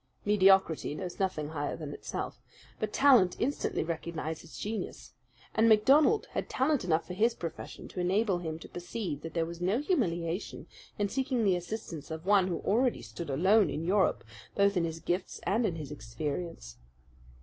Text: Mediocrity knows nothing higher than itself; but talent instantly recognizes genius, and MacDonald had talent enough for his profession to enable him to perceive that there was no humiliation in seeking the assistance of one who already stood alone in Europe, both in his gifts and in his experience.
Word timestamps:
Mediocrity 0.25 0.95
knows 0.95 1.19
nothing 1.19 1.49
higher 1.49 1.77
than 1.77 1.93
itself; 1.93 2.41
but 2.79 2.91
talent 2.91 3.35
instantly 3.39 3.83
recognizes 3.83 4.57
genius, 4.57 5.13
and 5.53 5.69
MacDonald 5.69 6.25
had 6.31 6.49
talent 6.49 6.83
enough 6.83 7.05
for 7.05 7.13
his 7.13 7.35
profession 7.35 7.87
to 7.89 7.99
enable 7.99 8.39
him 8.39 8.57
to 8.57 8.67
perceive 8.67 9.21
that 9.21 9.35
there 9.35 9.45
was 9.45 9.61
no 9.61 9.77
humiliation 9.77 10.65
in 10.97 11.07
seeking 11.07 11.43
the 11.43 11.55
assistance 11.55 12.09
of 12.09 12.25
one 12.25 12.47
who 12.47 12.61
already 12.61 13.03
stood 13.03 13.29
alone 13.29 13.69
in 13.69 13.83
Europe, 13.85 14.23
both 14.55 14.75
in 14.75 14.85
his 14.85 14.99
gifts 14.99 15.39
and 15.45 15.67
in 15.67 15.75
his 15.75 15.91
experience. 15.91 16.77